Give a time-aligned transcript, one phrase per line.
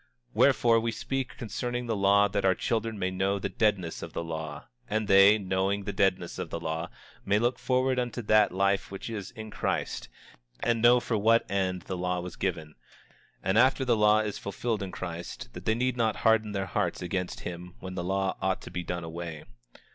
[0.29, 4.13] 25:27 Wherefore, we speak concerning the law that our children may know the deadness of
[4.13, 6.89] the law; and they, by knowing the deadness of the law,
[7.23, 10.09] may look forward unto that life which is in Christ,
[10.59, 12.73] and know for what end the law was given.
[13.43, 17.03] And after the law is fulfilled in Christ, that they need not harden their hearts
[17.03, 19.43] against him when the law ought to be done away.